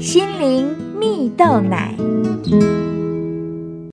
[0.00, 0.66] 心灵
[0.98, 1.94] 蜜豆奶。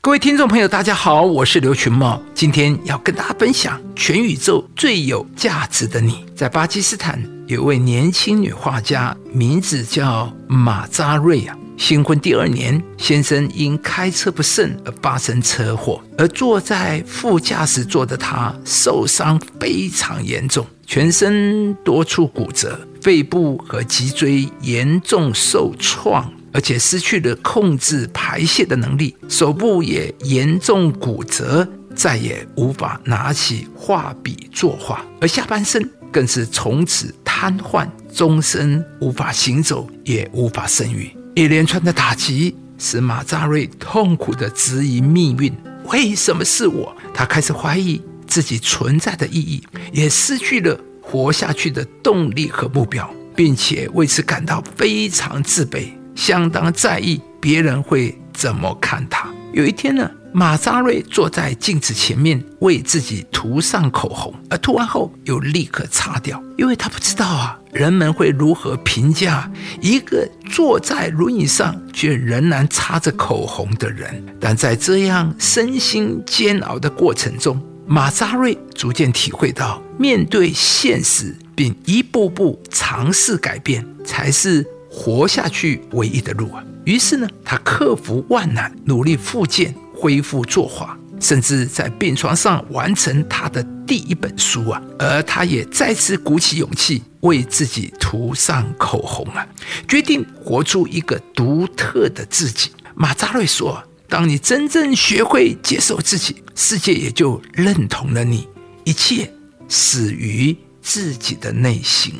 [0.00, 6.24] 各位听众朋友，大家好，我是刘群茂，今天要跟大家分享全宇宙最有价值的你。
[6.36, 11.58] 在巴基斯坦有位年轻女画家，名字叫马扎瑞啊。
[11.76, 31.64] 新婚第二年，先生因开车不慎而发生车祸，而坐在副驾驶座的他受伤非常严重，全身多处骨折，背部和脊椎严重受创，而且失去了控制排泄的能力，手部也严重骨折，
[31.94, 41.08] 再也无法拿起画笔作画，而下半身更是从此瘫痪，终身无法行走，也无法生育。
[41.36, 46.92] 一连串的打击使马扎瑞痛苦地质疑命运：为什么是我？
[47.14, 59.28] 他开始怀疑自己存在的意义，也失去了活下去的动力和目标，并且为此感到非常自卑，相当在意别人会怎么看他。
[59.52, 60.10] 有一天呢？
[60.32, 69.50] 马扎瑞坐在镜子前面为自己涂上口红，而涂完后又立刻擦掉，因为他不知道啊，人们会如何评价
[69.80, 74.22] 一个坐在轮椅上却仍然擦着口红的人。
[74.38, 86.62] 但在这样身心煎熬的过程中，马扎瑞逐渐体会到，面对现实并一步步尝试改变，才是活下去唯一的路啊。
[86.84, 89.74] 于是呢，他克服万难，努力复健。
[89.98, 94.82] 恢复作画，甚至在病床上完成他的第一本书啊！
[94.98, 99.46] 而他也再次鼓起勇气，为自己涂上口红啊，
[99.88, 102.70] 决定活出一个独特的自己。
[102.94, 108.48] 马扎瑞说：“当你真正学会接受自己，世界也就认同了你。
[108.84, 109.30] 一切
[109.68, 112.14] 始于自己的内心。”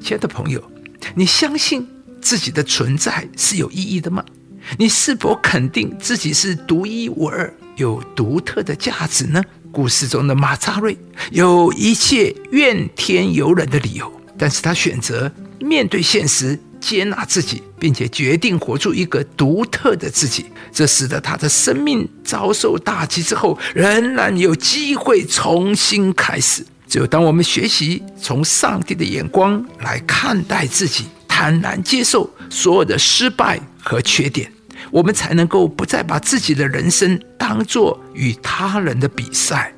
[0.00, 0.62] 亲爱的朋友，
[1.14, 1.86] 你相信
[2.20, 4.24] 自己的存在是有意义的吗？
[4.78, 9.42] 你是否肯定自己是独一无二、有独特的价值呢？
[9.72, 10.98] 故事中的马扎瑞
[11.30, 20.46] 有一切怨天尤人的理由，但是他选择面对现实，接纳自己，并且决定活出一个独特的自己。
[20.72, 26.64] 这使得他的生命遭受打击之后，仍然有机会重新开始。
[26.88, 34.50] 只有当我们学习从上帝的眼光来看待自己，坦然接受所有的失败和缺点。
[34.90, 39.72] 我们才能够不再把自己的人生当作与他人的比赛，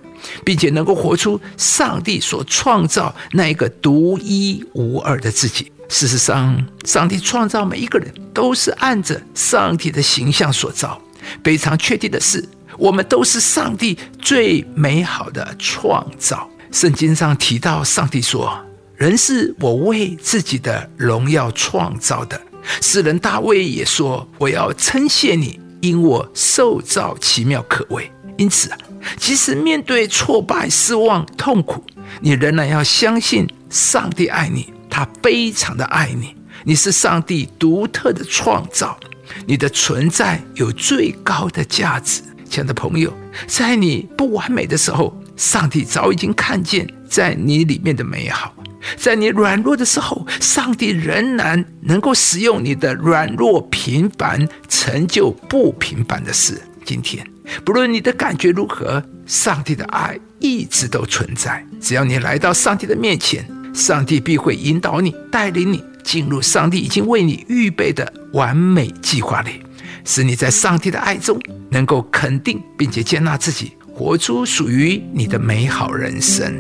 [0.45, 5.71] 并且能够活出上帝所创造那一个独一无二的自己。
[5.93, 10.99] 事实上，上帝创造每一个人都是按着上帝的形象所造。
[11.45, 12.43] 非常确定的是，
[12.79, 16.49] 我们都是上帝最美好的创造。
[16.71, 18.59] 圣经上提到，上帝说
[18.97, 22.41] ：“人是我为自己的荣耀创造的。”
[22.81, 28.79] 诗人大卫也说：“我要称谢你，因我受造奇妙可畏。”因此啊，
[29.19, 31.85] 即使面对挫败、失望、痛苦，
[32.23, 36.37] 你仍然要相信上帝爱你，他非常的爱你。
[36.65, 39.01] 你是上帝独特的创造，
[39.47, 42.21] 你的存在有最高的价值。
[42.45, 43.11] 亲爱的朋友，
[43.47, 48.55] 在你不完美的时候，上帝早已经看见在你里面的美好。
[48.99, 56.61] 在你软弱的时候，上帝仍然能够使用你的软弱平凡，成就不平凡的事。
[56.85, 57.27] 今天，
[57.65, 61.65] 不论你的感觉如何，上帝的爱一直都存在。
[61.81, 69.63] 只要你来到上帝的面前，上帝必会引导你，带领你进入上帝已经为你预备的完美计划里，
[70.05, 71.41] 使你在上帝的爱中
[71.71, 76.53] 能够肯定并且接纳自己，活出属于你的美好人生。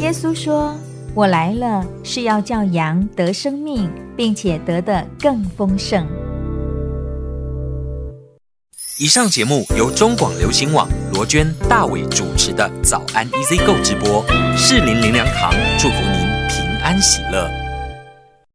[0.00, 0.76] 耶稣说
[1.14, 6.06] ：“我来了，是要叫羊得生命，并且得的更丰盛。”
[9.02, 14.24] 以上节目由中广流行网罗娟、大伟主持的《早安 Easy 购》直播，
[14.56, 17.61] 适林林良堂祝福您平安喜乐。